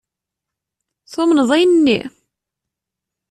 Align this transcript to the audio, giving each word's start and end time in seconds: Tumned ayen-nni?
Tumned 1.11 1.49
ayen-nni? 1.55 1.99